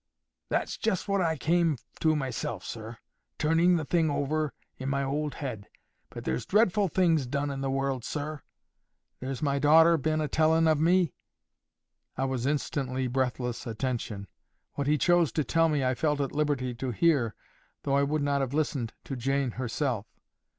"That's 0.49 0.77
just 0.79 1.07
what 1.07 1.21
I 1.21 1.37
came 1.37 1.77
to 1.99 2.15
myself, 2.15 2.63
sir, 2.65 2.97
turning 3.37 3.75
the 3.75 3.85
thing 3.85 4.09
over 4.09 4.51
in 4.79 4.89
my 4.89 5.03
old 5.03 5.35
head. 5.35 5.67
But 6.09 6.23
there's 6.23 6.47
dreadful 6.47 6.87
things 6.87 7.27
done 7.27 7.51
in 7.51 7.61
the 7.61 7.69
world, 7.69 8.03
sir. 8.03 8.41
There's 9.19 9.43
my 9.43 9.59
daughter 9.59 9.97
been 9.97 10.19
a 10.19 10.27
telling 10.27 10.67
of 10.67 10.79
me—" 10.79 11.13
I 12.17 12.25
was 12.25 12.47
instantly 12.47 13.05
breathless 13.05 13.67
attention. 13.67 14.27
What 14.73 14.87
he 14.87 14.97
chose 14.97 15.31
to 15.33 15.43
tell 15.43 15.69
me 15.69 15.85
I 15.85 15.93
felt 15.93 16.19
at 16.19 16.31
liberty 16.31 16.73
to 16.73 16.89
hear, 16.89 17.35
though 17.83 17.93
I 17.95 18.01
would 18.01 18.23
not 18.23 18.41
have 18.41 18.55
listened 18.55 18.93
to 19.03 19.15
Jane 19.15 19.51
herself. 19.51 20.07